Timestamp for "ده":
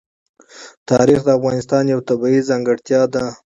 3.13-3.25